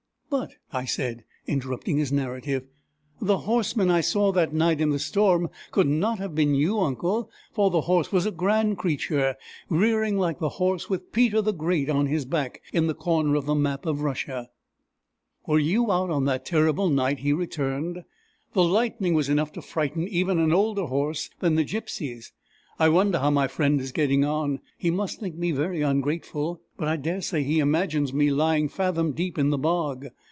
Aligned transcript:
"But," 0.31 0.53
I 0.71 0.85
said, 0.85 1.25
interrupting 1.45 1.97
his 1.97 2.09
narrative, 2.09 2.65
"the 3.19 3.39
horseman 3.39 3.91
I 3.91 3.99
saw 3.99 4.31
that 4.31 4.53
night 4.53 4.79
in 4.79 4.91
the 4.91 4.97
storm 4.97 5.49
could 5.71 5.87
not 5.89 6.19
have 6.19 6.33
been 6.33 6.55
you, 6.55 6.79
uncle; 6.79 7.29
for 7.51 7.69
the 7.69 7.81
horse 7.81 8.13
was 8.13 8.25
a 8.25 8.31
grand 8.31 8.77
creature, 8.77 9.35
rearing 9.67 10.17
like 10.17 10.39
the 10.39 10.47
horse 10.55 10.89
with 10.89 11.11
Peter 11.11 11.41
the 11.41 11.51
Great 11.51 11.89
on 11.89 12.05
his 12.07 12.23
back, 12.23 12.61
in 12.71 12.87
the 12.87 12.93
corner 12.93 13.35
of 13.35 13.45
the 13.45 13.55
map 13.55 13.85
of 13.85 13.99
Russia!" 14.03 14.47
"Were 15.47 15.59
you 15.59 15.91
out 15.91 16.07
that 16.23 16.45
terrible 16.45 16.89
night?" 16.89 17.19
he 17.19 17.33
returned. 17.33 18.05
"The 18.53 18.63
lightning 18.63 19.13
was 19.13 19.27
enough 19.27 19.51
to 19.51 19.61
frighten 19.61 20.07
even 20.07 20.39
an 20.39 20.53
older 20.53 20.85
horse 20.85 21.29
than 21.41 21.55
the 21.55 21.65
gypsy's. 21.65 22.31
I 22.79 22.87
wonder 22.87 23.19
how 23.19 23.31
my 23.31 23.49
friend 23.49 23.81
is 23.81 23.91
getting 23.91 24.23
on! 24.23 24.61
He 24.77 24.89
must 24.91 25.19
think 25.19 25.35
me 25.35 25.51
very 25.51 25.81
ungrateful! 25.81 26.61
But 26.77 26.87
I 26.87 26.95
daresay 26.95 27.43
he 27.43 27.59
imagines 27.59 28.13
me 28.13 28.31
lying 28.31 28.69
fathom 28.69 29.11
deep 29.11 29.37
in 29.37 29.49
the 29.49 29.57
bog. 29.59 30.07